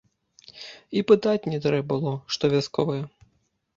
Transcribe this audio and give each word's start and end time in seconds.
І 1.01 1.03
пытаць 1.11 1.49
не 1.55 1.59
трэ 1.67 1.79
было, 1.93 2.17
што 2.37 2.43
вясковыя. 2.55 3.05